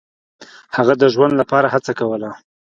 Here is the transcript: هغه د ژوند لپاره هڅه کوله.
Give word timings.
هغه 0.75 0.93
د 1.01 1.03
ژوند 1.13 1.33
لپاره 1.41 1.67
هڅه 1.73 1.91
کوله. 1.99 2.29